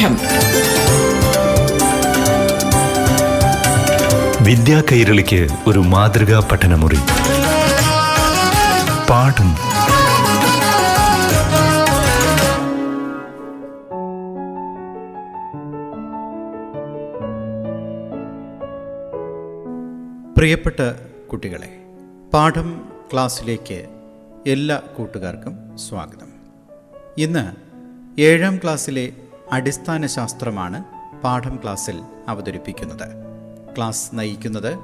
പാഠം 0.00 0.16
വിദ്യാ 4.44 4.82
കൈരളിക്ക് 4.92 5.48
ഒരു 5.66 5.78
മാതൃകാ 5.78 6.48
പഠനമുറി. 6.52 6.98
പാഠം. 9.10 9.50
പ്രിയപ്പെട്ട 20.34 20.80
കുട്ടികളെ 21.32 21.84
പാഠം 22.34 22.80
ക്ലാസ്സിലേക്ക് 23.12 23.84
എല്ലാ 24.46 24.82
കൂട്ടുകാർക്കും 24.98 25.78
സ്വാഗതം. 25.78 26.30
ഇന്ന് 27.18 27.44
ഏഴാം 28.20 28.56
ക്ലാസ്സിലെ 28.56 29.12
അടിസ്ഥാന 29.52 30.06
ശാസ്ത്രമാണ് 30.06 30.84
പാഠം 31.24 31.56
ക്ലാസ്സിൽ 31.62 32.02
അവതരിപ്പിക്കുന്നത്. 32.28 33.06
ക്ലാസ് 33.76 34.10
നയിക്കുന്നത് 34.14 34.78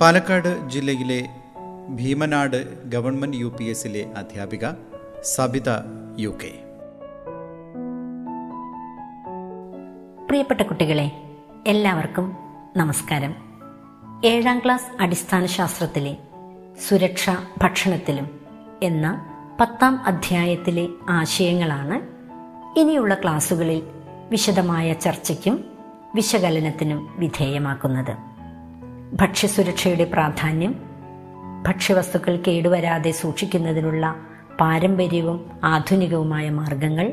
പാലക്കാട് 0.00 0.68
ജില്ലയിലെ 0.68 1.28
ഭീമനാട് 1.88 2.84
ഗവൺമെന്റ് 2.84 3.36
യു 3.36 3.56
പി 3.58 3.64
എസിലെ 3.64 4.12
അധ്യാപിക 4.16 4.66
സബിത 5.24 5.70
യു 6.18 6.28
കെ. 6.28 6.52
പ്രിയപ്പെട്ട 10.28 10.60
കുട്ടികളെ 10.60 11.12
എല്ലാവർക്കും 11.66 12.36
നമസ്കാരം. 12.76 13.34
ഏഴാം 14.24 14.58
ക്ലാസ് 14.58 15.02
അടിസ്ഥാന 15.02 15.46
ശാസ്ത്രത്തിലെ 15.46 16.16
സുരക്ഷ 16.88 17.30
ഭക്ഷണത്തിലും 17.62 18.40
എന്ന 18.82 19.26
പത്താം 19.60 20.00
അധ്യായത്തിലെ 20.06 20.88
ആശയങ്ങളാണ് 21.08 22.12
ഇനിയുള്ള 22.78 23.14
ക്ലാസ്സുകളിൽ 23.14 24.01
വിശദമായ 24.32 24.92
ചർച്ചയ്ക്കും 24.92 25.64
വിശകലനത്തിനും 26.14 27.14
വിധേയമാക്കുന്നത്. 27.18 28.16
ഭക്ഷ്യസുരക്ഷയുടെ 29.14 30.04
പ്രാധാന്യം 30.04 30.74
ഭക്ഷ്യവസ്തുക്കൾ 31.62 32.36
കേടുവരാതെ 32.36 33.10
സൂക്ഷിക്കുന്നതിനുള്ള 33.10 34.16
പാരമ്പര്യവും 34.60 35.50
ആധുനികവുമായ 35.64 36.50
മാർഗങ്ങൾ 36.50 37.12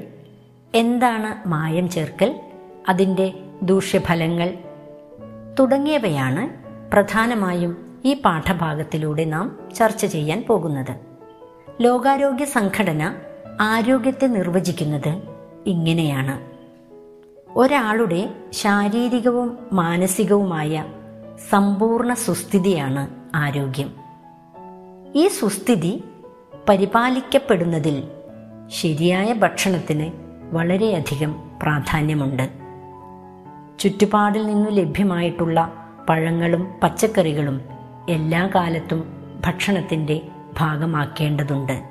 എന്താണ് 0.75 1.47
മായം 1.47 1.89
ചേർക്കൽ 1.89 2.39
അതിന്റെ 2.89 3.33
ദൂഷ്യഫലങ്ങൾ 3.63 4.53
തുടങ്ങിയവയാണ് 5.59 6.49
പ്രധാനമായും 6.91 8.01
ഈ 8.05 8.13
പാഠഭാഗത്തിലൂടെ 8.13 9.25
നാം 9.25 9.59
ചർച്ച 9.75 10.05
ചെയ്യാൻ 10.05 10.45
പോകുന്നത്. 10.49 10.95
ലോകാരോഗ്യ 11.81 12.45
സംഘടന 12.45 13.15
ആരോഗ്യത്തെ 13.61 14.27
നിർവചിക്കുന്നത് 14.27 15.21
ഇങ്ങനെയാണ്. 15.65 16.48
ഒരാളുടെ 17.55 18.35
ശാരീരികവും 18.51 19.57
മാനസികവുമായ 19.73 20.85
സമ്പൂർണ 21.49 22.13
സുസ്ഥിതിയാണ് 22.13 23.07
ആരോഗ്യം. 23.35 23.93
ഈ 25.15 25.27
സുസ്ഥിതി 25.27 26.03
പരിപാലിക്കപ്പെടുന്നതിൽ 26.69 28.07
ശരിയായ 28.67 29.33
ഭക്ഷണത്തിന് 29.33 30.11
വളരെയധികം 30.55 31.35
പ്രാധാന്യമുണ്ട്. 31.61 32.49
ചുറ്റുപാടിൽ 33.79 34.47
നിന്നു 34.47 34.69
ലഭ്യമായിട്ടുള്ള 34.69 35.73
പഴങ്ങളും 36.09 36.73
പച്ചക്കറികളും 36.83 37.61
എല്ലാ 38.09 38.49
കാലത്തും 38.55 39.13
ഭക്ഷണത്തിന്റെ 39.45 40.21
ഭാഗമാക്കേണ്ടതുണ്ട്. 40.59 41.89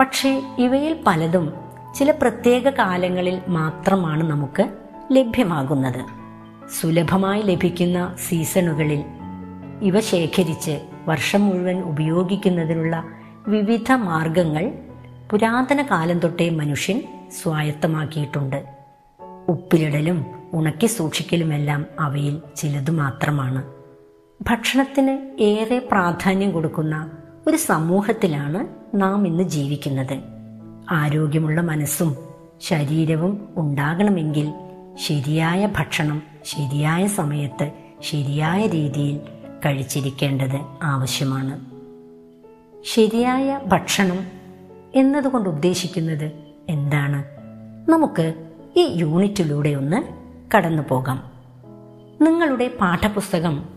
പക്ഷേ 0.00 0.42
ഇവയിൽ 0.58 1.04
പലതും 1.06 1.65
ചില 1.96 2.10
പ്രത്യേക 2.10 2.68
കാലങ്ങളിൽ 2.68 3.42
മാത്രമാണ് 3.48 4.30
നമുക്ക് 4.30 4.68
ലഭ്യമാകുന്നത്. 5.12 6.04
സുലഭമായി 6.80 7.42
ലഭിക്കുന്ന 7.42 8.16
സീസണുകളിൽ 8.28 9.04
ഇവ 9.82 10.00
ശേഖരിച്ച് 10.00 10.80
വർഷം 11.08 11.46
മുഴുവൻ 11.46 11.80
ഉപയോഗിക്കുന്നതിനുള്ള 11.80 13.04
വിവിധ 13.48 13.92
മാർഗങ്ങൾ 13.92 14.72
പുരാതന 15.30 15.82
കാലം 15.82 16.18
തൊട്ടേ 16.18 16.50
മനുഷ്യൻ 16.50 17.02
സ്വായത്തമാക്കിയിട്ടുണ്ട്. 17.42 18.64
ഉപ്പിലിടലും 19.48 20.26
ഉണക്കി 20.52 20.86
സൂക്ഷിക്കലുമെല്ലാം 20.86 21.86
അവയിൽ 22.00 22.42
ചിലതു 22.56 22.90
മാത്രമാണ്. 22.90 23.64
ഭക്ഷണത്തിന് 24.42 25.42
ഏറെ 25.42 25.78
പ്രാധാന്യം 25.78 26.52
കൊടുക്കുന്ന 26.52 27.10
ഒരു 27.46 27.56
സമൂഹത്തിലാണ് 27.56 28.66
നാം 28.94 29.26
ഇന്ന് 29.26 29.42
ജീവിക്കുന്നത്. 29.42 30.35
ആരോഗ്യമുള്ള 30.90 31.60
മനസ്സും 31.60 32.16
ശരീരവും 32.60 33.48
ഉണ്ടാകണമെങ്കിൽ 33.56 34.52
ശരിയായ 34.96 35.66
ഭക്ഷണം 35.66 36.22
ശരിയായ 36.44 37.06
സമയത്ത് 37.06 37.72
ശരിയായ 38.00 38.66
രീതിയിൽ 38.66 39.20
കഴിച്ചിരിക്കേണ്ടത് 39.66 40.60
ആവശ്യമാണ്. 40.82 41.60
ശരിയായ 42.84 43.60
ഭക്ഷണം 43.66 44.18
എന്നതുകൊണ്ട് 44.94 45.48
ഉദ്ദേശിക്കുന്നത് 45.48 46.32
എന്താണ്? 46.68 47.24
നമുക്ക് 47.90 48.50
ഈ 48.76 48.92
യൂണിറ്റിലൂടെ 48.96 49.68
ഒന്ന് 49.68 50.02
കടന്നു 50.56 50.82
പോകാം. 50.88 51.32
നിങ്ങളുടെ 52.24 52.70
പാഠപുസ്തകം 52.80 53.68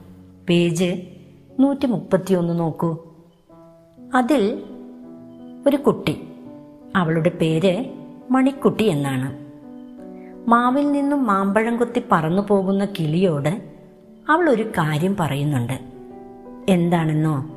പേജ് 0.50 1.02
നൂറ്റി 1.60 1.86
മുപ്പത്തിയൊന്ന് 1.86 2.60
നോക്കൂ. 2.60 2.98
അതിൽ 4.16 4.64
ഒരു 5.68 5.78
കുട്ടി 5.78 6.29
അവളുടെ 6.96 7.30
പേര് 7.30 7.86
മണിക്കുട്ടി 8.32 8.84
എന്നാണ്. 8.84 9.40
മാവിൽ 10.50 10.92
നിന്നും 10.92 11.28
മാമ്പഴം 11.28 11.78
കൊത്തി 11.78 12.02
പറന്നു 12.12 12.42
പോകുന്ന 12.42 12.86
കിളിയോട് 12.86 13.62
അവൾ 14.30 14.50
ഒരു 14.50 14.64
കാര്യം 14.64 15.18
പറയുന്നുണ്ട്. 15.20 15.80
എന്താണെന്നോ? 16.70 17.50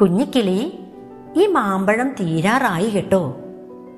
കുഞ്ഞിക്കിളി 0.00 0.78
ഈ 1.36 1.46
മാമ്പഴം 1.46 2.08
തീരാറായി 2.08 2.88
കേട്ടോ. 2.88 3.36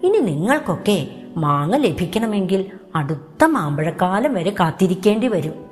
ഇനി 0.03 0.19
നിങ്ങൾക്കൊക്കെ 0.19 1.09
മാങ്ങ 1.37 1.77
ലഭിക്കണമെങ്കിൽ 1.77 2.71
അടുത്ത 2.95 3.45
മാമ്പഴക്കാലം 3.45 4.35
വരെ 4.35 4.51
കാത്തിരിക്കേണ്ടി 4.51 5.29
വരും. 5.29 5.65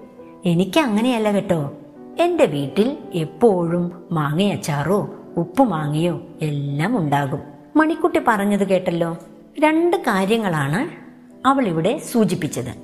എനിക്ക് 0.45 0.81
അങ്ങനെയല്ല 0.81 1.33
കേട്ടോ. 1.33 1.73
എന്റെ 2.21 2.45
വീട്ടിൽ 2.45 2.99
എപ്പോഴും 3.15 3.93
മാങ്ങയച്ചാറോ 4.13 5.11
ഉപ്പുമാങ്ങയോ 5.37 6.21
എല്ലാം 6.43 6.99
ഉണ്ടാകും. 6.99 7.58
മണിക്കുട്ടി 7.77 8.21
പറഞ്ഞത് 8.29 8.69
കേട്ടല്ലോ. 8.69 9.19
രണ്ട് 9.61 9.97
കാര്യങ്ങളാണ് 9.97 10.89
അവൾ 11.49 11.67
ഇവിടെ 11.67 11.99
സൂചിപ്പിച്ചത്. 11.99 12.75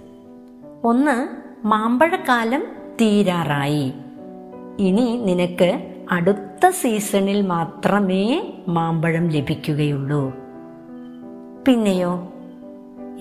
ഒന്ന് 0.85 1.29
മാമ്പഴക്കാലം 1.67 2.65
തീരാറായി. 3.01 3.93
ഇനി 4.79 5.23
നിനക്ക് 5.25 5.95
അടുത്ത 6.11 6.69
സീസണിൽ 6.69 7.43
മാത്രമേ 7.43 8.53
മാമ്പഴം 8.69 9.29
ലഭിക്കുകയുള്ളൂ. 9.29 10.35
പിന്നെയോ? 11.69 12.33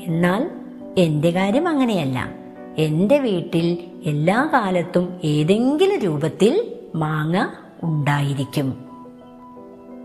എന്നാൽ 0.05 0.49
എന്റെ 0.97 1.31
കാര്യം 1.31 1.67
അങ്ങനെയല്ല. 1.67 2.29
എന്റെ 2.77 3.17
വീട്ടിൽ 3.17 3.77
എല്ലാ 4.05 4.49
കാലത്തും 4.53 5.19
ഏതെങ്കിലും 5.23 5.99
രൂപത്തിൽ 5.99 6.75
മാങ്ങ 6.95 7.47
ഉണ്ടായിരിക്കും. 7.83 8.85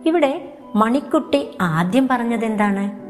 ഇവിടെ 0.07 0.48
മണിക്കുട്ടി 0.75 1.49
ആദ്യം 1.61 2.09
പറഞ്ഞത് 2.09 2.45
എന്താണ് 2.45 3.09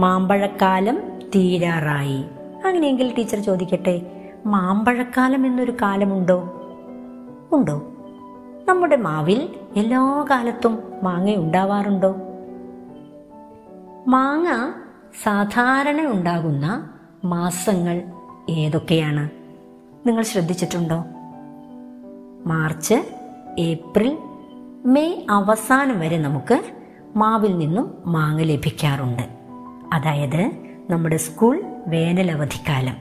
മാമ്പഴക്കാലം 0.00 1.02
തീരാറായി. 1.34 2.24
അങ്ങനെയെങ്കിൽ 2.66 3.14
ടീച്ചർ 3.14 3.38
ചോദിക്കട്ടെ 3.38 4.02
മാമ്പഴക്കാലം 4.46 5.46
എന്നൊരു 5.46 5.76
കാലമുണ്ടോ? 5.82 6.38
ഉണ്ടോ. 7.52 7.82
നമ്മുടെ 8.68 8.96
മാവിൽ 8.96 9.54
എല്ലാ 9.76 10.26
കാലത്തും 10.30 10.82
മാങ്ങ 11.02 11.34
ഉണ്ടാവാറുണ്ടോ? 11.34 12.14
മാങ്ങ 14.08 14.72
സാധാരണ 15.22 16.00
ഉണ്ടാകുന്ന 16.06 16.90
മാസങ്ങൾ 17.24 18.02
ഏതൊക്കെയാണ്? 18.50 19.30
നിങ്ങൾ 20.08 20.22
ശ്രദ്ധിച്ചിട്ടുണ്ടോ? 20.22 21.04
മാർച്ച് 22.46 22.94
ഏപ്രിൽ 23.58 24.18
മെയ് 24.86 25.26
അവസാനം 25.30 26.00
വരെ 26.00 26.18
നമുക്ക് 26.18 26.62
മാവിൽ 27.16 27.58
നിന്നും 27.58 28.02
മാങ്ങ 28.06 28.42
ലഭിക്കാറുണ്ട്. 28.42 29.22
അതായത് 29.92 30.50
നമ്മുടെ 30.90 31.16
സ്കൂൾ 31.16 31.62
വേനലവധിക്കാലം. 31.86 32.96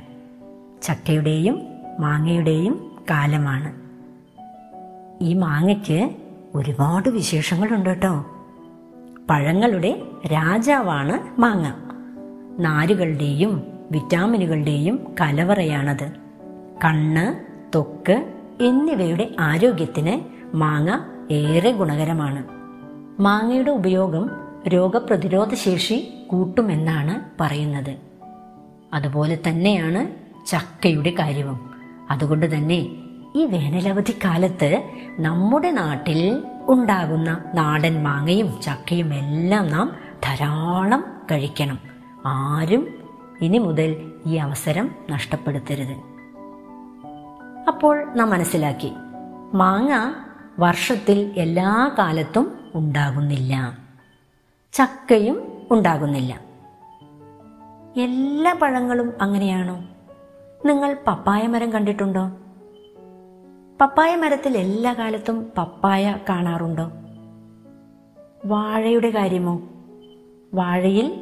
ചക്കയുടെയും 0.83 1.67
മാങ്ങയുടെയും 1.99 2.91
കാലമാണ്. 3.09 3.73
ഈ 5.23 5.33
മാങ്ങയ്ക്ക് 5.33 6.09
ഒരുപാട് 6.55 7.09
വിശേഷങ്ങളുണ്ട് 7.09 7.89
കേട്ടോ. 7.89 8.25
പഴങ്ങളുടെ 9.29 10.01
രാജാവാണ് 10.33 11.41
മാങ്ങ. 11.41 11.73
നാരുകളുടെയും 12.61 13.63
വിറ്റാമിനുകളുടെയും 13.91 15.15
കലവറയാണത്. 15.21 16.11
കണ്ണ് 16.85 17.53
തൊക്ക് 17.75 18.33
എന്നിവയുടെ 18.61 19.35
ആരോഗ്യത്തിന് 19.39 20.21
മാങ്ങ 20.55 21.12
ഏറെ 21.31 21.71
ഗുണകരമാണ്. 21.71 22.43
മാങ്ങയുടെ 23.21 23.71
ഉപയോഗം 23.71 24.29
രോഗപ്രതിരോധ 24.67 25.53
ശേഷി 25.53 26.25
കൂട്ടുമെന്നാണ് 26.27 27.43
പറയുന്നത്. 27.43 27.97
അതുപോലെ 28.93 29.39
തന്നെയാണ് 29.47 30.07
ചക്കയുടെ 30.47 31.09
കാര്യവും. 31.09 31.73
അതുകൊണ്ട് 32.09 32.55
തന്നെ 32.55 32.87
ഈ 33.35 33.45
വേനലവധി 33.45 34.11
കാലത്ത് 34.11 34.83
നമ്മുടെ 35.19 35.71
നാട്ടിൽ 35.71 36.43
ഉണ്ടാകുന്ന 36.67 37.43
നാടൻ 37.53 38.03
മാങ്ങയും 38.03 38.61
ചക്കയും 38.61 39.13
എല്ലാം 39.13 39.67
നാം 39.67 39.95
ധാരാളം 40.23 41.03
കഴിക്കണം. 41.31 41.79
ആരും 42.25 42.87
ഇനി 43.41 43.57
മുതൽ 43.57 44.11
ഈ 44.25 44.35
അവസരം 44.35 44.95
നഷ്ടപ്പെടുത്തരുത്. 45.11 45.97
അപ്പോൾ 47.67 48.13
നാം 48.15 48.29
മനസ്സിലാക്കി. 48.29 48.91
മാങ്ങ 49.53 50.13
വർഷത്തിൽ 50.59 51.33
എല്ലാ 51.37 51.95
കാലത്തും 51.99 52.71
ഉണ്ടാകുന്നില്ല. 52.75 53.77
ചക്കയും 54.73 55.61
ഉണ്ടാകുന്നില്ല. 55.71 56.39
എല്ലാ 57.97 58.53
പഴങ്ങളും 58.53 59.13
അങ്ങനെയാണോ? 59.21 59.85
നിങ്ങൾ 60.65 60.97
പപ്പായ 61.07 61.47
മരം 61.47 61.73
കണ്ടിട്ടുണ്ടോ? 61.73 62.31
പപ്പായ 63.81 64.15
മരത്തിൽ 64.15 64.57
എല്ലാ 64.57 64.93
കാലത്തും 64.93 65.51
പപ്പായ 65.57 66.17
കാണാറുണ്ടോ? 66.29 66.91
വാഴയുടെ 68.45 69.09
കാര്യമോ? 69.09 69.61
വാഴയിൽ 70.53 71.21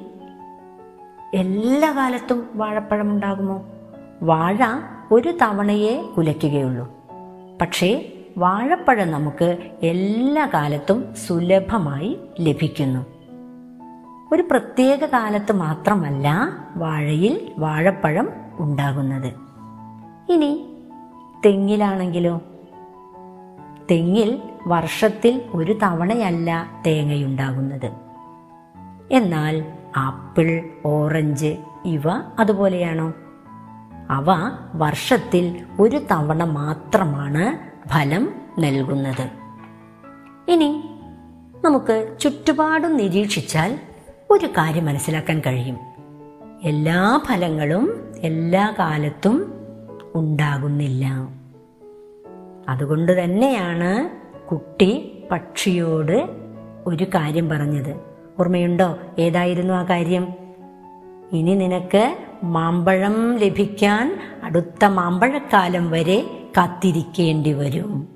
എല്ലാ 1.34 1.92
കാലത്തും 1.92 2.50
വാഴപ്പഴം 2.54 3.10
ഉണ്ടാകുമോ? 3.10 3.66
വാഴ 4.22 4.58
ഒരു 5.12 5.30
തവണയേ 5.42 6.02
കുലയ്ക്കുകയുള്ളൂ. 6.18 6.92
പക്ഷേ 7.62 8.11
വാഴപ്പഴം 8.38 9.12
നമുക്ക് 9.12 9.58
എല്ലാ 9.84 10.50
കാലത്തും 10.54 11.16
സുലഭമായി 11.28 12.18
ലഭിക്കുന്നു. 12.40 13.06
ഒരു 14.34 14.44
പ്രത്യേക 14.52 15.06
കാലത്ത് 15.06 15.52
മാത്രമല്ല 15.52 16.50
വാഴയിൽ 16.76 17.52
വാഴപ്പഴം 17.58 18.30
ഉണ്ടാകുന്നത്. 18.60 19.34
ഇനി 20.32 20.66
തെങ്ങിലാണെങ്കിലോ? 21.46 22.42
തെങ്ങിൽ 23.92 24.42
വർഷത്തിൽ 24.68 25.42
ഒരു 25.54 25.74
തവണയല്ല 25.84 26.82
തേങ്ങയുണ്ടാകുന്നത്. 26.88 27.92
എന്നാൽ 29.12 29.66
ആപ്പിൾ 29.98 30.70
ഓറഞ്ച് 30.86 31.58
ഇവ 31.86 32.04
അതുപോലെയാണോ? 32.40 33.14
അവ 34.12 34.26
വർഷത്തിൽ 34.76 35.66
ഒരു 35.80 36.02
തവണ 36.12 36.44
മാത്രമാണ് 36.44 37.58
ഫലം 37.90 38.34
നൽകുന്നത്. 38.60 39.30
ഇനി 40.52 40.84
നമുക്ക് 41.66 42.16
ചുറ്റുപാടും 42.20 42.98
നിരീക്ഷിച്ചാൽ 42.98 43.80
ഒരു 44.32 44.46
കാര്യം 44.46 44.86
മനസ്സിലാക്കാൻ 44.86 45.40
കഴിയും. 45.40 45.78
എല്ലാ 46.64 47.22
ഫലങ്ങളും 47.26 48.12
എല്ലാ 48.18 48.76
കാലത്തും 48.80 49.54
ഉണ്ടാകുന്നില്ല. 50.16 51.06
അതുകൊണ്ട് 52.70 53.24
തന്നെയാണ് 53.24 54.10
കുട്ടി 54.48 55.24
പക്ഷിയോട് 55.32 56.30
ഒരു 56.86 57.04
കാര്യം 57.04 57.50
പറഞ്ഞത്. 57.50 57.96
ഓർമ്മയുണ്ടോ? 58.40 58.98
ഏതായിരുന്നു 59.20 59.74
ആ 59.74 59.84
കാര്യം? 59.84 60.34
ഇനി 61.32 61.56
നിനക്ക് 61.56 62.18
മാമ്പഴം 62.44 63.38
ലഭിക്കാൻ 63.38 64.20
അടുത്ത 64.44 64.86
മാമ്പഴക്കാലം 64.86 65.92
വരെ 65.92 66.50
കാത്തിരിക്കേണ്ടി 66.58 67.54
വരും. 67.54 68.08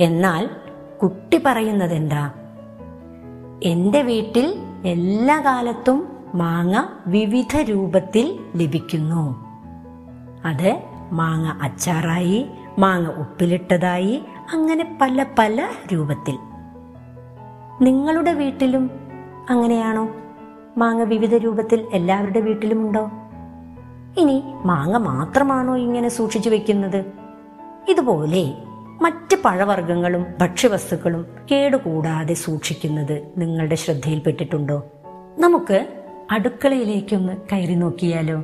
എന്നാൽ 0.00 0.50
കുട്ടി 1.02 1.42
പറയുന്നത് 1.46 1.92
എന്താ 1.92 2.30
എന്റെ 3.64 4.02
വീട്ടിൽ 4.02 4.62
എല്ലാ 4.84 5.40
കാലത്തും 5.40 6.08
മാങ്ങ 6.34 6.82
വിവിധ 7.06 7.56
രൂപത്തിൽ 7.56 8.38
ലഭിക്കുന്നു. 8.56 9.44
അത് 10.44 10.82
മാങ്ങ 11.12 11.48
അച്ചാറായി 11.62 12.46
മാങ്ങ 12.78 13.08
ഉപ്പിലിട്ടതായി 13.08 14.22
അങ്ങനെ 14.52 14.98
പല 15.00 15.26
പല 15.38 15.68
രൂപത്തിൽ. 15.92 16.38
നിങ്ങളുടെ 17.82 18.32
വീട്ടിലും 18.32 18.90
അങ്ങനെയാണോ? 19.50 20.08
മാങ്ങ 20.76 21.02
വിവിധ 21.02 21.34
രൂപത്തിൽ 21.34 21.86
എല്ലാവരുടെ 21.92 22.40
വീട്ടിലുമുണ്ടോ 22.40 23.10
ഇനി 24.18 24.42
മാങ്ങ 24.64 24.96
മാത്രമാണോ 24.96 25.76
ഇങ്ങനെ 25.76 26.08
സൂക്ഷിച്ചു 26.08 26.50
വെക്കുന്നത്? 26.50 27.04
ഇതുപോലെ 27.88 28.54
മറ്റ് 29.02 29.36
പഴവർഗങ്ങളും 29.44 30.26
ഭക്ഷ്യവസ്തുക്കളും 30.40 31.26
കേടുകൂടാതെ 31.52 32.34
സൂക്ഷിക്കുന്നത് 32.34 33.32
നിങ്ങളുടെ 33.36 33.74
ശ്രദ്ധയിൽപ്പെട്ടിട്ടുണ്ടോ? 33.74 34.86
നമുക്ക് 35.38 35.86
അടുക്കളയിലേക്കൊന്ന് 36.30 37.32
കയറി 37.52 37.74
നോക്കിയാലോ? 37.74 38.42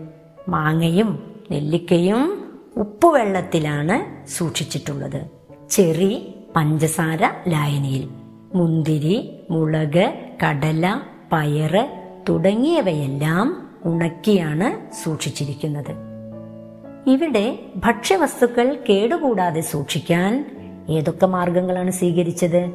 മാങ്ങയും 0.49 1.37
നെല്ലിക്കയും 1.50 2.44
ഉപ്പുവെള്ളത്തിലാണ് 2.76 4.28
സൂക്ഷിച്ചിട്ടുള്ളത്. 4.28 5.26
ചെറി 5.70 6.35
പഞ്ചസാര 6.56 7.31
ലായനിയിൽ. 7.49 8.08
മുന്തിരി 8.55 9.40
മുളക് 9.50 10.12
കടല 10.44 11.00
പയറ് 11.32 12.01
തുടങ്ങിയവയെല്ലാം 12.29 13.71
ഉണക്കിയാണ് 13.85 14.95
സൂക്ഷിച്ചിരിക്കുന്നത്. 14.95 16.13
ഇവിടെ 17.07 17.59
ഭക്ഷ്യവസ്തുക്കൾ 17.77 18.85
കേടുകൂടാതെ 18.89 19.61
സൂക്ഷിക്കാൻ 19.61 20.57
ഏതൊക്കെ 20.91 21.27
മാർഗങ്ങളാണ് 21.27 21.91
സ്വീകരിച്ചത്? 21.91 22.73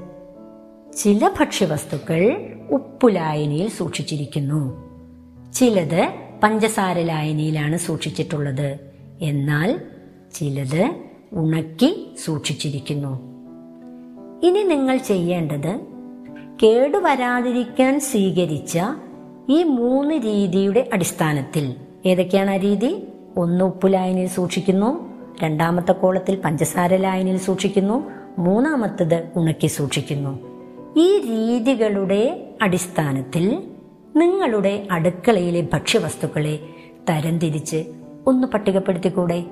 ചില 0.98 1.30
ഭക്ഷ്യവസ്തുക്കൾ 1.40 2.50
ഉപ്പുലായനിയിൽ 2.72 3.70
സൂക്ഷിച്ചിരിക്കുന്നു. 3.70 4.88
ചിലത് 5.54 6.14
പഞ്ചസാര 6.44 7.00
ലായനിയിലാണ് 7.00 7.78
സൂക്ഷിച്ചിട്ടുള്ളത്. 7.78 8.80
എന്നാൽ 9.22 9.80
ചിലത് 10.34 10.96
ഉണക്കി 11.34 12.18
സൂക്ഷിച്ചിരിക്കുന്നു. 12.26 13.38
ഇനി 14.44 14.64
നിങ്ങൾ 14.64 14.98
ചെയ്യേണ്ടത് 14.98 15.80
കേടുവരാതിരിക്കാൻ 16.64 18.00
സ്വീകരിച്ച 18.00 18.80
ഈ 19.50 19.64
മൂന്ന് 19.64 20.16
രീതിയുടെ 20.16 20.90
അടിസ്ഥാനത്തിൽ 20.94 21.76
ഏതൊക്കെയാണ് 22.06 22.52
ആ 22.52 22.56
രീതി? 22.56 23.08
ഒന്ന് 23.38 23.66
ഉപ്പ് 23.66 23.94
ലായനിയിൽ 23.94 24.28
സൂക്ഷിക്കുന്നു 24.28 25.14
രണ്ടാമത്തെ 25.44 25.92
കോളത്തിൽ 25.92 26.42
പഞ്ചസാര 26.46 26.96
ലായനിയിൽ 26.96 27.38
സൂക്ഷിക്കുന്നു 27.38 28.12
മൂന്നാമത്തത് 28.38 29.32
ഉണക്കി 29.36 29.68
സൂക്ഷിക്കുന്നു. 29.68 30.40
ഈ 31.00 31.18
രീതികളുടെ 31.18 32.50
അടിസ്ഥാനത്തിൽ 32.62 33.64
നിങ്ങളുടെ 34.16 34.88
അടുക്കളയിലെ 34.92 35.68
ഭക്ഷ്യവസ്തുക്കളെ 35.74 36.60
തരംതിരിച്ച് 37.10 37.86
ഒന്ന് 38.28 38.48
പട്ടികപ്പെടുത്തിക്കൂടെ? 38.48 39.44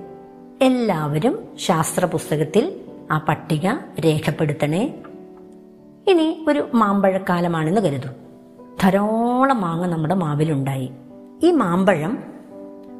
എല്ലാവരും 0.61 1.39
ശാസ്ത്ര 1.59 2.05
പുസ്തകത്തിൽ 2.05 2.79
ആ 3.11 3.25
പട്ടിക 3.29 3.69
രേഖപ്പെടുത്തണേ. 4.05 4.93
ഇനി 6.07 6.45
ഒരു 6.47 6.67
മാമ്പഴക്കാലമാണെന്ന് 6.73 7.81
കരുതൂ 7.81 8.09
ധാരാളം 8.83 9.61
മാങ്ങ 9.61 9.85
നമ്മുടെ 9.85 10.15
മാവിലുണ്ടായി. 10.15 10.91
ഈ 11.43 11.51
മാമ്പഴം 11.51 12.23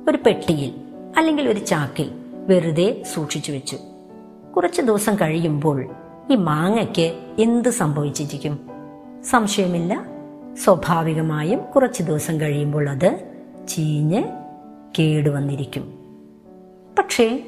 ഒരു 0.10 0.18
പെട്ടിയിൽ 0.26 0.76
അല്ലെങ്കിൽ 1.18 1.50
ഒരു 1.50 1.60
ചാക്കിൽ 1.60 2.12
വെറുതെ 2.48 3.04
സൂക്ഷിച്ചു 3.14 3.52
വെച്ചു. 3.52 3.78
കുറച്ച് 4.56 4.82
ദിവസം 4.82 5.16
കഴിയുമ്പോൾ 5.16 5.90
ഈ 6.32 6.36
മാങ്ങയ്ക്ക് 6.36 7.20
എന്ത് 7.40 7.70
സംഭവിച്ചിരിക്കും? 7.70 8.60
സംശയമില്ല. 9.24 10.06
സ്വാഭാവികമായും 10.64 11.60
കുറച്ച് 11.76 12.04
ദിവസം 12.04 12.42
കഴിയുമ്പോൾ 12.42 12.90
അത് 12.90 13.34
ചീഞ്ഞ് 13.68 14.24
കേടുവന്നിരിക്കും 15.00 16.00
പക്ഷേ 17.00 17.44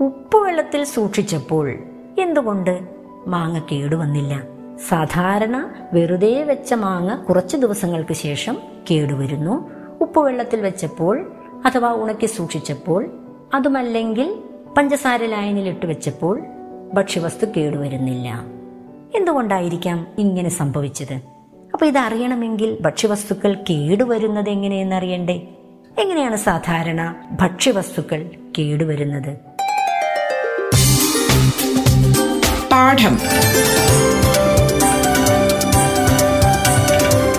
ഉപ്പുവെള്ളത്തിൽ 0.00 0.84
സൂക്ഷിച്ചപ്പോൾ 0.84 1.70
എന്തുകൊണ്ട് 2.18 2.88
മാങ്ങ 3.26 3.60
കേടുവന്നില്ല 3.72 4.57
സാധാരണ 4.86 5.74
വെറുതെ 5.92 6.42
വെച്ച 6.42 6.74
മാങ്ങ 6.74 7.14
കുറച്ച് 7.14 7.56
ദിവസങ്ങൾക്ക് 7.56 8.12
ശേഷം 8.12 8.56
കേടുവരുന്നു. 8.90 9.70
ഉപ്പുവെള്ളത്തിൽ 10.00 10.60
വെച്ചപ്പോൾ 10.60 11.32
അഥവാ 11.66 11.92
ഉണക്കി 11.92 12.26
സൂക്ഷിച്ചപ്പോൾ 12.26 13.10
അതുമല്ലെങ്കിൽ 13.54 14.38
പഞ്ചസാര 14.76 15.24
ലായനിലിട്ട് 15.24 15.86
വെച്ചപ്പോൾ 15.86 16.42
ഭക്ഷ്യവസ്തു 16.94 17.46
കേടുവരുന്നില്ല. 17.56 18.28
എന്തുകൊണ്ടായിരിക്കാം 19.14 20.06
ഇങ്ങനെ 20.18 20.48
സംഭവിച്ചത്? 20.48 21.14
അപ്പൊ 21.72 21.86
ഇതറിയണമെങ്കിൽ 21.86 22.78
ഭക്ഷ്യവസ്തുക്കൾ 22.80 23.54
കേടുവരുന്നത് 23.70 24.48
എങ്ങനെയെന്ന് 24.48 24.96
അറിയണ്ടേ 24.96 25.48
എങ്ങനെയാണ് 25.98 26.36
സാധാരണ 26.36 27.14
ഭക്ഷ്യവസ്തുക്കൾ 27.40 28.30
കേടുവരുന്നത്? 28.58 29.36
പാഠം. 32.72 33.18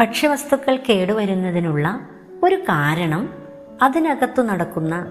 ഭക്ഷ്യവസ്തുക്കൾ 0.00 0.76
കേടുവരുന്നതിനുള്ള 0.76 2.00
ഒരു 2.42 2.54
കാരണം 2.54 3.34
അതിനകത്തു 3.82 4.42
നടക്കുന്ന 4.42 5.06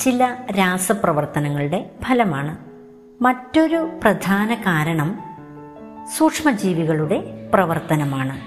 ചില 0.00 0.36
രാസപ്രവർത്തനങ്ങളുടെ 0.58 1.90
ഫലമാണ്. 2.02 2.56
മറ്റൊരു 3.22 3.90
പ്രധാന 4.02 4.54
കാരണം 4.54 5.20
സൂക്ഷ്മജീവികളുടെ 6.16 7.50
പ്രവർത്തനമാണ്. 7.54 8.40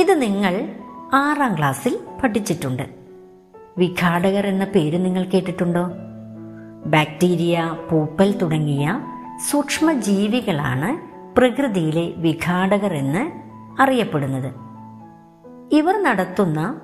ഇത് 0.00 0.22
നിങ്ങൾ 0.22 0.70
ആറാം 1.14 1.58
ക്ലാസ്സിൽ 1.58 1.98
പഠിച്ചിട്ടുണ്ട്. 2.22 2.82
വിഘാടകർ 3.78 4.46
എന്ന 4.46 4.64
പേര് 4.64 5.04
നിങ്ങൾ 5.04 5.24
കേട്ടിട്ടുണ്ടോ? 5.24 5.90
ബാക്ടീരിയ 6.86 7.76
പൂപ്പൽ 7.90 8.38
തുടങ്ങിയ 8.38 9.00
സൂക്ഷ്മജീവികളാണ് 9.50 10.98
പ്രകൃതിയിലെ 11.36 12.12
വിഘാടകർ 12.16 12.94
എന്ന് 12.94 13.30
അറിയപ്പെടുന്നത്. 13.82 14.69
ഇവർ 15.72 16.02
നടത്തുന്ന 16.02 16.80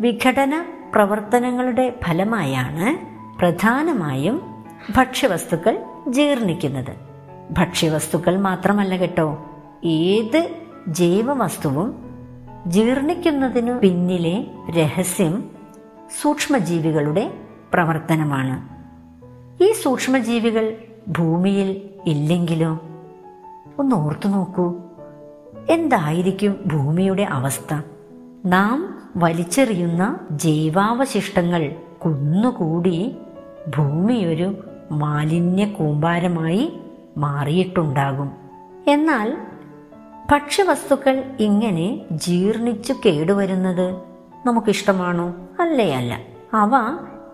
വിഘടന 0.00 0.64
പ്രവർത്തനങ്ങളുടെ 0.94 2.00
ഫലമായാണ് 2.04 3.06
പ്രധാനമായും 3.38 4.64
ഭക്ഷ്യവസ്തുക്കൾ 4.96 5.84
ജീർണിക്കുന്നത്. 6.08 6.96
ഭക്ഷ്യവസ്തുക്കൾ 7.50 8.40
മാത്രമല്ല 8.40 8.96
കേട്ടോ 8.96 9.46
ഏത് 9.84 10.50
ജൈവവസ്തുവും 10.88 12.04
ജീർണിക്കുന്നതിനു 12.66 13.72
പിന്നിലെ 13.72 14.46
രഹസ്യം 14.70 15.50
സൂക്ഷ്മജീവികളുടെ 16.22 17.32
പ്രവർത്തനമാണ്. 17.74 18.68
ഈ 19.64 19.72
സൂക്ഷ്മജീവികൾ 19.72 20.76
ഭൂമിയിൽ 21.08 21.90
ഇല്ലെങ്കിലോ? 22.06 22.80
ഒന്ന് 23.78 23.96
ഓർത്തു 23.96 24.28
നോക്കൂ. 24.28 24.74
എന്തായിരിക്കും 25.70 26.56
ഭൂമിയുടെ 26.66 27.22
അവസ്ഥ? 27.22 27.80
നാം 28.46 29.02
വലിച്ചെറിയുന്ന 29.16 30.18
ജൈവാവശിഷ്ടങ്ങൾ 30.30 31.72
കുന്നുകൂടി 32.04 33.16
ഭൂമിയൊരു 33.76 34.56
മാലിന്യ 34.92 35.66
കൂമ്പാരമായി 35.66 36.80
മാറിയിട്ടുണ്ടാകും. 37.18 38.32
എന്നാൽ 38.88 39.36
ഭക്ഷ്യവസ്തുക്കൾ 40.30 41.24
ഇങ്ങനെ 41.40 42.00
ജീർണിച്ചു 42.12 42.94
കേടുവരുന്നത് 43.06 43.94
നമുക്കിഷ്ടമാണോ? 44.46 45.34
അല്ലേ 45.60 45.94
അല്ല. 45.94 46.18
അവ 46.54 46.70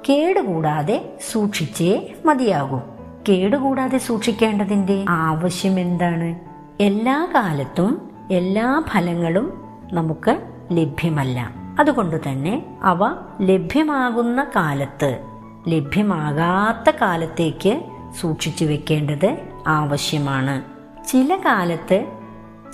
കേടുകൂടാതെ 0.09 1.19
സൂക്ഷിച്ചേ 1.33 2.15
മതിയാകൂ. 2.25 2.81
കേടുകൂടാതെ 3.29 3.99
സൂക്ഷിക്കേണ്ടതിന്റെ 3.99 5.05
ആവശ്യം 5.09 5.81
എന്താണ് 5.81 6.41
എല്ലാ 6.81 7.29
കാലത്തും 7.35 8.11
എല്ലാ 8.31 8.83
ഫലങ്ങളും 8.89 9.65
നമുക്ക് 9.93 10.56
ലഭ്യമല്ല. 10.73 11.55
അതുകൊണ്ട് 11.81 12.21
തന്നെ 12.29 12.79
അവ 12.83 13.17
ലഭ്യമാകുന്ന 13.41 14.47
കാലത്ത് 14.57 15.25
ലഭ്യമാകാത്ത 15.69 16.97
കാലത്തേക്ക് 17.01 17.83
സൂക്ഷിച്ചു 18.21 18.65
വെക്കേണ്ടത് 18.65 19.37
ആവശ്യമാണ്. 19.67 20.63
ചില 21.07 21.37
കാലത്ത് 21.37 22.07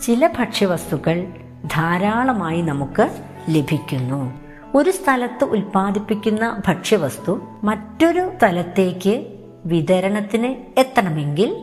ചില 0.02 0.26
ഭക്ഷ്യവസ്തുക്കൾ 0.38 1.26
ധാരാളമായി 1.66 2.62
നമുക്ക് 2.62 3.22
ലഭിക്കുന്നു. 3.48 4.32
ഒരു 4.74 4.90
സ്ഥലത്ത് 4.90 5.44
ഉൽപ്പാദിപ്പിക്കുന്ന 5.44 6.62
ഭക്ഷ്യവസ്തു 6.68 7.40
മറ്റൊരു 7.64 8.30
സ്ഥലത്തേക്ക് 8.38 9.26
വിതരണത്തിന് 9.66 10.80
എത്തണമെങ്കിൽ 10.80 11.62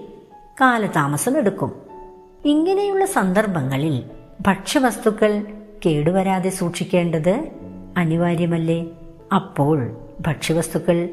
കാലതാമസം 0.62 1.38
എടുക്കും. 1.38 1.71
ഇങ്ങനെയുള്ള 2.45 3.05
സന്ദർഭങ്ങളിൽ 3.05 4.03
ഭക്ഷ്യവസ്തുക്കൾ 4.41 5.48
കേടുവരാതെ 5.86 6.50
സൂക്ഷിക്കേണ്ടത് 6.50 7.48
അനിവാര്യമല്ലേ? 7.98 8.86
അപ്പോൾ 9.36 9.98
ഭക്ഷ്യവസ്തുക്കൾ 10.27 11.09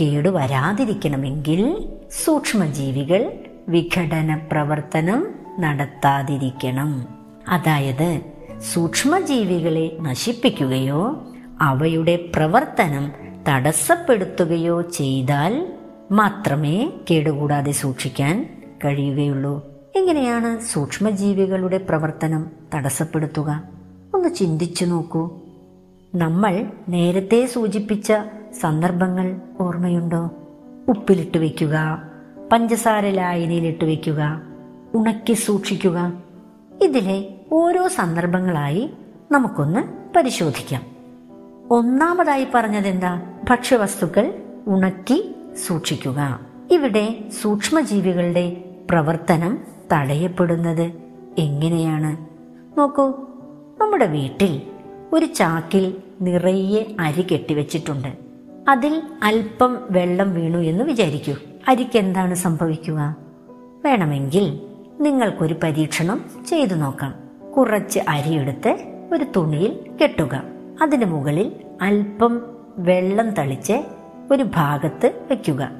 കേടുവരാതിരിക്കണമെങ്കിൽ 0.00 1.88
സൂക്ഷ്മജീവികൾ 2.24 3.32
വിഘടന 3.68 4.40
പ്രവർത്തനം 4.52 5.34
നടത്താതിരിക്കണം. 5.58 7.08
അതായത് 7.48 8.20
സൂക്ഷ്മജീവികളെ 8.72 9.96
നശിപ്പിക്കുകയോ 10.00 11.26
അവയുടെ 11.60 12.16
പ്രവർത്തനം 12.34 13.12
തടസ്സപ്പെടുത്തുകയോ 13.48 14.82
ചെയ്താൽ 14.82 15.72
മാത്രമേ 16.10 16.90
കേടുകൂടാതെ 17.10 17.72
സൂക്ഷിക്കാൻ 17.72 18.62
കഴിയുകയുള്ളൂ. 18.84 19.66
എങ്ങനെയാണ് 19.96 20.60
സൂക്ഷ്മജീവികളുടെ 20.60 21.76
പ്രവർത്തനം 21.76 22.50
തടസ്സപ്പെടുത്തുക? 22.74 23.75
ഒന്ന് 24.26 24.38
ചിന്തിച്ചു 24.38 24.84
നോക്കൂ. 24.84 25.30
നമ്മൾ 26.14 26.64
നേരത്തെ 26.88 27.46
സൂചിപ്പിച്ച 27.46 28.12
സന്ദർഭങ്ങൾ 28.60 29.40
ഓർമ്മയുണ്ടോ? 29.60 30.30
ഉപ്പിലിട്ട് 30.88 31.38
വെക്കുക 31.38 32.02
പഞ്ചസാര 32.52 33.10
ലായനിയിലിട്ട് 33.10 33.84
വെക്കുക 33.84 34.42
ഉണക്കി 34.94 35.32
സൂക്ഷിക്കുക. 35.32 36.12
ഇതിലെ 36.82 37.34
ഓരോ 37.52 37.88
സന്ദർഭങ്ങളായി 37.88 38.90
നമുക്കൊന്ന് 39.30 40.12
പരിശോധിക്കാം. 40.16 40.82
ഒന്നാമതായി 41.70 42.46
പറഞ്ഞതെന്താ? 42.54 43.22
ഭക്ഷ്യവസ്തുക്കൾ 43.50 44.42
ഉണക്കി 44.66 45.34
സൂക്ഷിക്കുക. 45.66 46.40
ഇവിടെ 46.70 47.24
സൂക്ഷ്മജീവികളുടെ 47.42 48.64
പ്രവർത്തനം 48.90 49.58
തടയപ്പെടുന്നത് 49.92 50.92
എങ്ങനെയാണ്? 51.38 52.16
നോക്കൂ 52.78 53.25
നമ്മുടെ 53.80 54.06
വീട്ടിൽ 54.06 54.62
ഒരു 55.12 55.26
ചാക്കിൽ 55.26 55.96
നിറയെ 56.20 56.96
അരി 57.00 57.22
കെട്ടിവെച്ചിട്ടുണ്ട് 57.22 58.08
അതിൽ 58.68 59.02
അല്പം 59.22 59.78
വെള്ളം 59.90 60.34
വീണു 60.34 60.58
എന്ന് 60.58 60.84
വിചാരിക്കൂ. 60.84 61.34
അരിക്ക് 61.68 61.98
എന്താണ് 61.98 62.34
സംഭവിക്കുക? 62.34 63.16
വേണമെങ്കിൽ 63.84 64.60
നിങ്ങൾക്കൊരു 65.00 65.56
പരീക്ഷണം 65.62 66.24
ചെയ്തു 66.48 66.74
നോക്കാം. 66.74 67.14
കുറച്ച് 67.56 68.00
അരിയെടുത്ത് 68.08 68.78
ഒരു 69.12 69.24
തുണിയിൽ 69.36 69.80
കെട്ടുക. 70.02 70.42
അതിന് 70.82 71.04
മുകളിൽ 71.04 71.52
അല്പം 71.82 72.42
വെള്ളം 72.78 73.30
തളിച്ച് 73.30 73.84
ഒരു 74.32 74.42
ഭാഗത്ത് 74.42 75.06
വയ്ക്കുക 75.06 75.70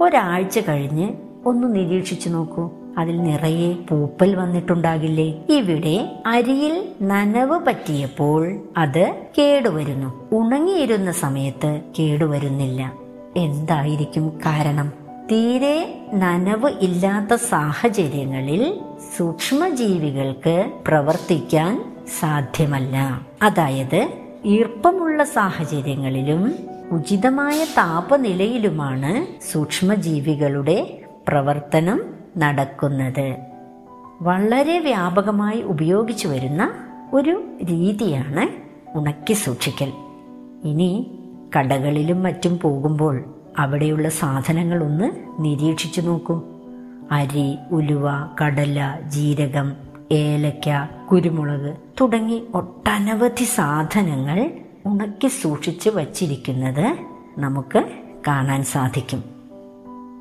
ഒരാഴ്ച 0.00 0.58
കഴിഞ്ഞ് 0.58 1.12
ഒന്ന് 1.46 1.74
നിരീക്ഷിച്ചു 1.74 2.28
നോക്കൂ. 2.28 2.70
അതിൽ 2.96 3.22
നിറയെ 3.22 3.72
പൂപ്പൽ 3.72 4.34
വന്നിട്ടുണ്ടാകില്ലേ? 4.34 5.42
ഇവിടെ 5.48 6.22
അരിയിൽ 6.26 6.88
നനവ് 7.02 7.58
പറ്റിയപ്പോൾ 7.58 8.58
അത് 8.76 9.14
കേടുവരുന്നു. 9.38 10.28
ഉണങ്ങിയിരുന്ന 10.32 11.12
സമയത്ത് 11.12 11.80
കേടുവരുന്നില്ല. 11.98 12.92
എന്തായിരിക്കും 13.36 14.28
കാരണം? 14.46 14.92
തീരെ 15.32 16.06
നനവ് 16.14 16.70
ഇല്ലാത്ത 16.80 17.34
സാഹചര്യങ്ങളിൽ 17.34 18.80
സൂക്ഷ്മജീവികൾക്ക് 19.16 20.70
പ്രവർത്തിക്കാൻ 20.86 21.94
സാധ്യമല്ല. 22.20 23.20
അതായത് 23.42 24.08
ഈർപ്പമുള്ള 24.44 25.24
സാഹചര്യങ്ങളിലും 25.24 26.54
ഉചിതമായ 26.92 27.64
താപനിലയിലുമാണ് 27.64 29.42
സൂക്ഷ്മജീവികളുടെ 29.52 30.98
പ്രവർത്തനം 31.28 32.15
നടക്കുന്നത്. 32.36 33.36
വളരെ 34.20 34.78
വ്യാപകമായി 34.78 35.62
ഉപയോഗിച്ചു 35.62 36.28
വരുന്ന 36.28 36.74
ഒരു 37.12 37.44
രീതിയാണ് 37.64 38.66
ഉണക്കി 38.98 39.34
സൂക്ഷിക്കൽ. 39.34 39.92
ഇനി 40.64 41.18
കടകളിലും 41.58 42.22
മറ്റും 42.22 42.58
പോകുമ്പോൾ 42.58 43.24
അവിടെയുള്ള 43.58 44.08
സാധനങ്ങൾ 44.08 44.84
ഒന്ന് 44.84 45.12
നിരീക്ഷിച്ചു 45.38 46.00
നോക്കൂ. 46.00 46.42
അരി 47.10 47.58
ഉലുവ 47.70 48.06
കടല 48.44 48.98
ജീരകം 49.08 49.72
ഏലക്ക 50.12 50.86
കുരുമുളക് 51.12 51.76
തുടങ്ങി 52.00 52.42
ഒട്ടനവധി 52.54 53.44
സാധനങ്ങൾ 53.44 54.50
ഉണക്കി 54.86 55.28
സൂക്ഷിച്ച് 55.28 55.90
വച്ചിരിക്കുന്നത് 55.90 56.96
നമുക്ക് 57.38 57.84
കാണാൻ 58.28 58.64
സാധിക്കും. 58.64 59.35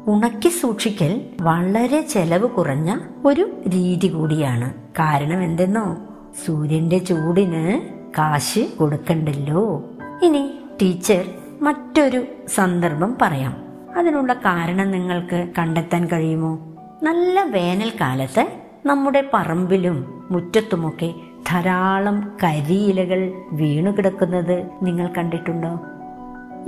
ഉണക്കി 0.07 0.49
സൂക്ഷിക്കൽ 0.49 1.21
വളരെ 1.41 2.01
ചെലവ് 2.01 2.49
കുറഞ്ഞ 2.49 2.99
ഒരു 3.25 3.61
രീതി 3.67 4.07
കൂടിയാണ്. 4.07 4.73
കാരണം 4.73 5.43
എന്തെന്നോ? 5.43 5.97
സൂര്യന്റെ 6.45 6.97
ചൂടിന് 6.97 7.81
കാശ് 8.17 8.59
കൊടുക്കണ്ടല്ലോ. 8.77 9.83
ഇനി 10.23 10.53
ടീച്ചർ 10.81 11.25
മറ്റൊരു 11.61 12.25
സന്ദർഭം 12.47 13.17
പറയാം. 13.21 13.55
അതിനുള്ള 13.97 14.33
കാരണം 14.33 14.91
നിങ്ങൾക്ക് 14.91 15.49
കണ്ടെത്താൻ 15.57 16.07
കഴിയുമോ? 16.07 16.59
നല്ല 17.03 17.43
വേനൽക്കാലത്ത് 17.43 18.47
നമ്മുടെ 18.85 19.29
പറമ്പിലും 19.33 20.27
മുറ്റത്തുമൊക്കെ 20.31 21.13
ധാരാളം 21.49 22.37
കരിയിലകൾ 22.43 23.33
വീണു 23.51 23.91
കിടക്കുന്നത് 23.91 24.69
നിങ്ങൾ 24.81 25.09
കണ്ടിട്ടുണ്ടോ? 25.17 25.79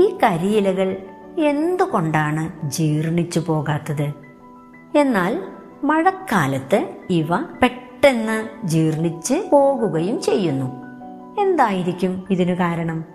ഈ 0.04 0.18
കരിയിലകൾ 0.24 0.98
എന്തുകൊണ്ടാണ് 1.38 2.72
ജീർണിച്ചു 2.72 3.40
പോകാത്തത്? 3.40 4.14
എന്നാൽ 4.98 5.44
മഴക്കാലത്ത് 5.84 6.90
ഇവ 7.10 7.28
പെട്ടെന്ന് 7.38 8.68
ജീർണിച്ച് 8.68 9.50
പോകുകയും 9.52 10.22
ചെയ്യുന്നു. 10.22 10.66
എന്തായിരിക്കും 11.42 12.24
ഇതിനു 12.30 12.54
കാരണം? 12.54 13.06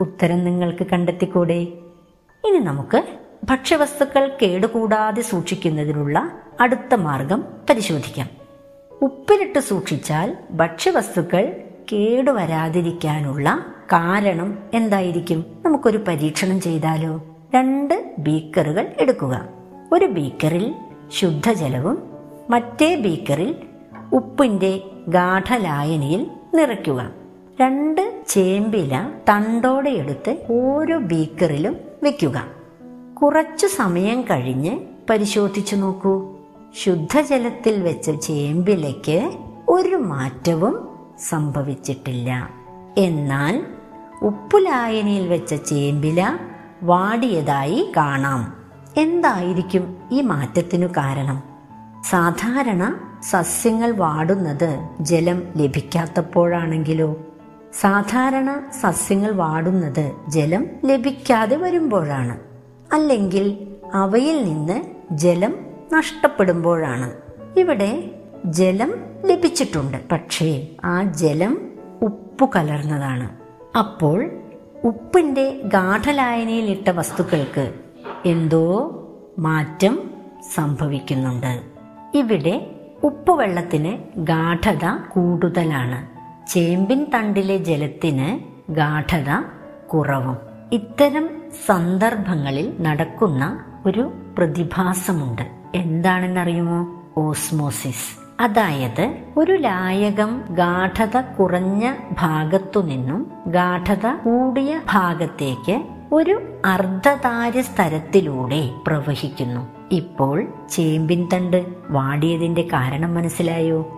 ഉത്തരം 0.00 0.44
നിങ്ങൾക്ക് 0.44 0.86
കണ്ടെത്തിക്കൂടെ? 0.86 1.54
ഇനി 2.44 2.58
നമുക്ക് 2.58 3.02
ഭക്ഷ്യവസ്തുക്കൾ 3.44 4.38
കേടുകൂടാതെ 4.42 5.22
സൂക്ഷിക്കുന്നതിനുള്ള 5.22 6.30
അടുത്ത 6.60 6.94
മാർഗം 6.94 7.44
പരിശോധിക്കാം. 7.70 8.28
ഉപ്പിലിട്ട് 9.02 9.58
സൂക്ഷിച്ചാൽ 9.58 10.36
ഭക്ഷ്യവസ്തുക്കൾ 10.50 11.62
കേടുവരാതിരിക്കാനുള്ള 11.92 13.64
കാരണം 13.92 14.58
എന്തായിരിക്കും? 14.74 15.44
നമുക്കൊരു 15.64 15.98
പരീക്ഷണം 16.08 16.60
ചെയ്താലോ? 16.60 17.29
രണ്ട് 17.54 18.14
ബീക്കറുകൾ 18.18 18.92
എടുക്കുക. 19.00 19.48
ഒരു 19.92 20.04
ബീക്കറിൽ 20.04 20.74
ശുദ്ധജലവും 21.08 22.02
മറ്റേ 22.50 22.96
ബീക്കറിൽ 22.96 23.54
ഉപ്പിന്റെ 24.12 24.82
ഗാഠലായനിയിൽ 25.08 26.30
നിറയ്ക്കുക. 26.54 27.10
രണ്ട് 27.60 28.22
ചേമ്പില 28.28 29.10
തണ്ടോടെ 29.28 29.90
എടുത്ത് 29.90 30.46
ഓരോ 30.50 30.98
ബീക്കറിലും 30.98 31.76
വെക്കുക. 32.02 32.44
കുറച്ചു 33.22 33.66
സമയം 33.66 34.22
കഴിഞ്ഞ് 34.22 34.78
പരിശോധിച്ചു 35.10 35.76
നോക്കൂ. 35.76 36.36
ശുദ്ധജലത്തിൽ 36.74 37.82
വെച്ച 37.82 38.10
ചേമ്പിലയ്ക്ക് 38.10 39.30
ഒരു 39.68 39.96
മാറ്റവും 39.96 40.88
സംഭവിച്ചിട്ടില്ല. 41.18 42.50
എന്നാൽ 42.98 43.66
ഉപ്പുലായനിയിൽ 44.22 45.28
വെച്ച 45.28 45.54
ചേമ്പില 45.54 46.38
വാടിയതായി 46.82 47.92
കാണാം. 47.96 48.56
എന്തായിരിക്കും 48.96 49.96
ഈ 50.12 50.20
മാറ്റത്തിനു 50.20 50.86
കാരണം? 50.86 51.42
സാധാരണ 52.10 52.96
സസ്യങ്ങൾ 53.22 53.90
വാടുന്നത് 53.90 54.88
ജലം 55.00 55.42
ലഭിക്കാത്തപ്പോഴാണെങ്കിലോ? 55.56 57.16
സാധാരണ 57.80 58.62
സസ്യങ്ങൾ 58.80 59.32
വാടുന്നത് 59.32 60.12
ജലം 60.28 60.66
ലഭിക്കാതെ 60.84 61.56
വരുമ്പോഴാണ്. 61.56 62.38
അല്ലെങ്കിൽ 62.92 63.76
അവയിൽ 63.94 64.44
നിന്ന് 64.44 64.82
ജലം 65.12 65.54
നഷ്ടപ്പെടുമ്പോഴാണ്. 65.92 67.12
ഇവിടെ 67.56 68.10
ജലം 68.44 68.94
ലഭിച്ചിട്ടുണ്ട്. 69.24 70.08
പക്ഷേ 70.12 70.68
ആ 70.84 71.02
ജലം 71.02 71.72
ഉപ്പു 72.02 72.50
കലർന്നതാണ് 72.56 73.30
അപ്പോൾ 73.78 74.30
ഉപ്പിന്റെ 74.84 75.60
ഗാഠലായനിയിലിട്ട 75.64 76.90
വസ്തുക്കൾക്ക് 76.90 77.74
എന്തോ 78.26 78.96
മാറ്റം 79.38 80.10
സംഭവിക്കുന്നുണ്ട്. 80.54 81.62
ഇവിടെ 82.14 82.70
ഉപ്പുവെള്ളത്തിന് 83.04 84.18
ഗാഠത 84.18 84.96
കൂടുതലാണ്. 85.08 86.06
ചേമ്പിൻ 86.48 87.06
തണ്ടിലെ 87.14 87.56
ജലത്തിന് 87.56 88.38
ഗാഠത 88.72 89.42
കുറവും. 89.92 90.36
ഇത്തരം 90.72 91.30
സന്ദർഭങ്ങളിൽ 91.66 92.76
നടക്കുന്ന 92.80 93.64
ഒരു 93.86 94.12
പ്രതിഭാസമുണ്ട്. 94.38 95.42
എന്താണെന്നറിയുമോ? 95.74 97.04
ഓസ്മോസിസ്. 97.16 98.19
അതായത് 98.40 99.18
ഒരു 99.36 99.52
ലായകം 99.52 100.44
ഗാഠത 100.50 101.20
കുറഞ്ഞ 101.20 101.94
ഭാഗത്തു 102.18 102.80
നിന്നും 102.80 103.32
ഗാഠത 103.46 104.06
കൂടിയ 104.06 104.80
ഭാഗത്തേക്ക് 104.92 105.82
ഒരു 106.12 106.42
അർദ്ധതാര്യ 106.64 107.60
സ്ഥലത്തിലൂടെ 107.60 108.70
പ്രവഹിക്കുന്നു. 108.86 109.66
ഇപ്പോൾ 109.92 110.52
ചേമ്പിൻ 110.70 111.28
തണ്ട് 111.32 111.66
വാടിയതിന്റെ 111.90 112.62
കാരണം 112.62 113.14
മനസ്സിലായോ? 113.14 113.88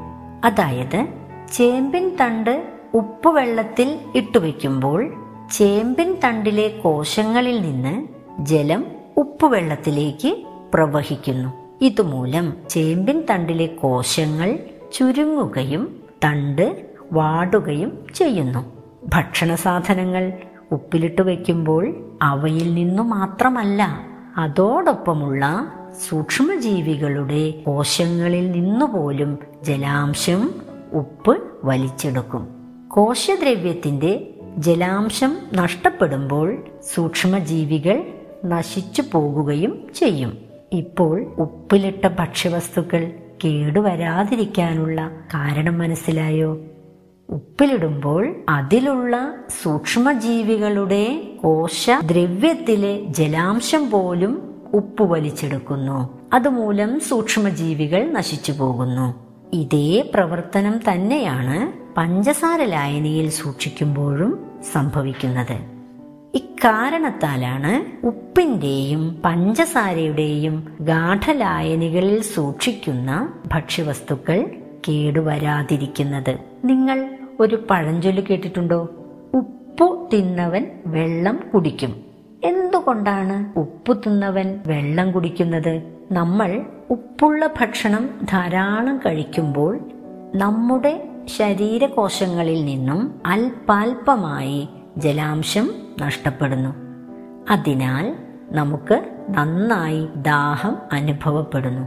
അതായത് 0.45 1.07
ചേമ്പിൻ 1.53 2.17
തണ്ട് 2.21 2.73
ഉപ്പുവെള്ളത്തിൽ 2.95 3.99
ഇട്ടുവെക്കുമ്പോൾ 4.15 5.15
ചേമ്പിൻ 5.53 6.17
തണ്ടിലെ 6.25 6.69
കോശങ്ങളിൽ 6.69 7.61
നിന്ന് 7.61 8.07
ജലം 8.41 8.85
ഉപ്പുവെള്ളത്തിലേക്ക് 9.17 10.37
പ്രവഹിക്കുന്നു. 10.75 11.62
ഇതുമൂലം 11.83 12.53
ചേമ്പിൻ 12.71 13.25
തണ്ടിലെ 13.31 13.67
കോശങ്ങൾ 13.67 14.59
ചുരുങ്ങുകയും 14.95 15.97
തണ്ട് 16.25 16.87
വാടുകയും 17.13 18.07
ചെയ്യുന്നു. 18.15 18.73
ഭക്ഷണ 19.05 19.55
സാധനങ്ങൾ 19.55 20.33
ഉപ്പിലിട്ട് 20.73 21.23
വയ്ക്കുമ്പോൾ 21.23 22.11
അവയിൽ 22.23 22.75
നിന്നു 22.75 23.03
മാത്രമല്ല 23.03 24.01
അതോടൊപ്പമുള്ള 24.37 25.73
സൂക്ഷ്മജീവികളുടെ 26.09 27.51
കോശങ്ങളിൽ 27.67 28.51
നിന്നുപോലും 28.51 29.39
ജലാംശം 29.63 30.55
ഉപ്പ് 30.93 31.43
വലിച്ചെടുക്കും. 31.65 32.49
കോശദ്രവ്യത്തിന്റെ 32.89 34.35
ജലാംശം 34.59 35.39
നഷ്ടപ്പെടുമ്പോൾ 35.55 36.65
സൂക്ഷ്മജീവികൾ 36.95 38.03
നശിച്ചു 38.45 39.03
പോകുകയും 39.13 39.87
ചെയ്യും. 39.95 40.39
ഇപ്പോൾ 40.73 41.35
ഉപ്പിലിട്ട 41.39 42.07
ഭക്ഷ്യവസ്തുക്കൾ 42.07 43.13
കേടുവരാതിരിക്കാനുള്ള 43.45 45.11
കാരണം 45.35 45.79
മനസ്സിലായോ? 45.79 46.59
ഉപ്പിലിടുമ്പോൾ 47.31 48.35
അതിലുള്ള 48.49 49.35
സൂക്ഷ്മജീവികളുടെ 49.63 51.33
കോശ 51.43 51.91
ദ്രവ്യത്തിലെ 52.05 53.05
ജലാംശം 53.09 53.91
പോലും 53.91 54.55
ഉപ്പ് 54.75 55.03
വലിച്ചെടുക്കുന്നു. 55.03 56.19
അതുമൂലം 56.33 57.01
സൂക്ഷ്മജീവികൾ 57.01 58.11
നശിച്ചു 58.11 58.53
പോകുന്നു. 58.53 59.15
ഇതേ 59.53 60.11
പ്രവർത്തനം 60.15 60.81
തന്നെയാണ് 60.93 61.73
പഞ്ചസാര 61.97 62.65
ലായനിയിൽ 62.65 63.31
സൂക്ഷിക്കുമ്പോഴും 63.31 64.51
സംഭവിക്കുന്നത്. 64.73 65.82
ഇക്കാരണത്താലാണ് 66.35 68.07
ഉപ്പിന്റെയും 68.07 69.23
പഞ്ചസാരയുടെയും 69.25 70.77
ഗാഠലായനികളിൽ 70.81 72.23
സൂക്ഷിക്കുന്ന 72.23 73.33
ഭക്ഷ്യവസ്തുക്കൾ 73.47 74.51
കേടുവരാതിരിക്കുന്നത്. 74.89 76.39
നിങ്ങൾ 76.65 77.19
ഒരു 77.41 77.67
പഴഞ്ചൊല്ല് 77.71 78.23
കേട്ടിട്ടുണ്ടോ? 78.23 78.89
ഉപ്പു 79.35 80.09
തിന്നവൻ 80.13 80.67
വെള്ളം 80.87 81.41
കുടിക്കും. 81.55 82.05
എന്തുകൊണ്ടാണ് 82.45 83.59
ഉപ്പ് 83.59 83.99
തിന്നവൻ 84.07 84.61
വെള്ളം 84.67 85.13
കുടിക്കുന്നത്? 85.13 85.83
നമ്മൾ 86.13 86.63
ഉപ്പുള്ള 86.91 87.47
ഭക്ഷണം 87.61 88.11
ധാരാളം 88.31 89.01
കഴിക്കുമ്പോൾ 89.07 89.81
നമ്മുടെ 90.35 91.09
ശരീരകോശങ്ങളിൽ 91.37 92.65
നിന്നും 92.65 93.23
അൽപാൽപമായി 93.27 94.69
ജലാംശം 94.99 95.71
നഷ്ടപ്പെടുന്നു. 96.01 96.71
അതിനാൽ 97.51 98.17
നമുക്ക് 98.51 99.11
നന്നായി 99.31 100.09
ദാഹം 100.17 100.77
അനുഭവപ്പെടുന്നു. 100.93 101.87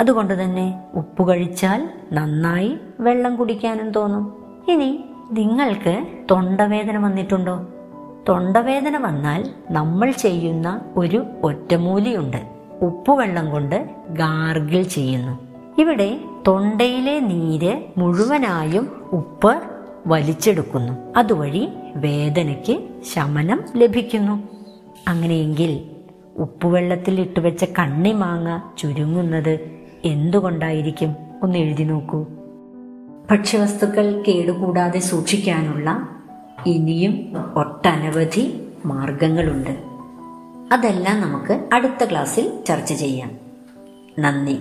അതുകൊണ്ട് 0.00 0.42
തന്നെ 0.42 0.82
ഉപ്പ് 0.94 1.28
കഴിച്ചാൽ 1.28 1.88
നന്നായി 2.12 2.78
വെള്ളം 3.00 3.36
കുടിക്കാനും 3.36 3.90
തോന്നും. 3.90 4.32
ഇനി 4.68 5.04
നിങ്ങൾക്ക് 5.32 6.06
തൊണ്ടവേദന 6.30 6.98
വന്നിട്ടുണ്ടോ? 6.98 7.66
തൊണ്ടവേദന 8.28 8.96
വന്നാൽ 8.96 9.50
നമ്മൾ 9.70 10.10
ചെയ്യുന്ന 10.10 10.80
ഒരു 10.96 11.24
ഒറ്റമൂലിയുണ്ട്. 11.42 12.60
ഉപ്പുവെള്ളം 12.82 13.50
കൊണ്ട് 13.50 13.90
ഗാർഗിൾ 14.10 14.82
ചെയ്യുന്നു. 14.82 15.38
ഇവിടെ 15.78 16.20
തൊണ്ടയിലെ 16.46 17.20
നീര് 17.20 17.82
മുഴുവനായും 17.98 19.08
ഉപ്പ് 19.12 19.62
വലിച്ചെടുക്കുന്നു. 20.06 20.92
അതുവഴി 21.16 21.68
വേദനയ്ക്ക് 21.96 22.78
ശമനം 23.14 23.64
ലഭിക്കുന്നു. 23.76 24.48
അങ്ങനെയെങ്കിൽ 25.08 25.80
ഉപ്പുവെള്ളത്തിൽ 26.38 27.20
ഇട്ടുവെച്ച 27.20 27.64
കണ്ണിമാങ്ങ 27.78 28.60
ചുരുങ്ങുന്നത് 28.78 29.70
എന്തുകൊണ്ടായിരിക്കും? 30.04 31.16
ഒന്ന് 31.42 31.58
എഴുതി 31.58 31.82
നോക്കൂ. 31.82 32.26
ഭക്ഷ്യവസ്തുക്കൾ 33.30 34.24
കേടുകൂടാതെ 34.28 34.98
സൂക്ഷിക്കാനുള്ള 34.98 36.08
ഇനിയും 36.66 37.32
ഒട്ടനവധി 37.56 38.60
മാർഗങ്ങളുണ്ട്. 38.86 39.70
അതെല്ലാം 40.72 41.20
നമുക്ക് 41.20 41.68
അടുത്ത 41.72 42.04
ക്ലാസ്സിൽ 42.04 42.52
ചർച്ച 42.68 42.92
ചെയ്യാം. 42.92 43.30
നന്ദി. 44.18 44.58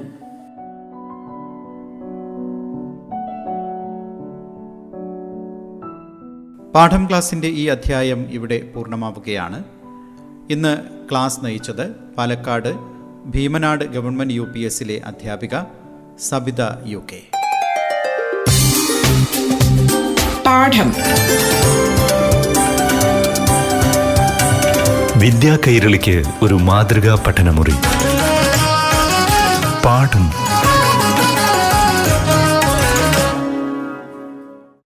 പാഠം 6.75 7.05
ക്ലാസ്സിന്റെ 7.09 7.47
ഈ 7.47 7.65
അധ്യായം 7.65 8.27
ഇവിടെ 8.31 8.61
പൂർണമാവുകയാണ്. 8.75 9.63
ഇന്ന് 10.51 10.77
ക്ലാസ് 11.11 11.39
നയിച്ചത് 11.43 11.91
Palakkad 12.17 12.75
Bheemanad 13.29 13.85
government 13.85 14.33
U 14.33 14.41
P 14.41 14.59
എസിലെ 14.59 15.01
അധ്യാപിക 15.05 15.59
സബിത 16.29 16.61
യു 16.85 16.97
കെ. 16.97 17.21
പാഠം. 20.45 20.93
വിദ്യാ 25.19 25.57
കൈരളിക്ക് 25.67 26.23
ഒരു 26.41 26.53
മാതൃകാ 26.53 27.23
പഠനമുറി. 27.27 27.73
പാഠം 29.85 30.48